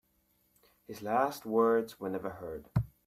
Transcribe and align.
His 0.87 1.03
last 1.03 1.45
words 1.45 1.99
were 1.99 2.09
never 2.09 2.31
heard. 2.31 2.67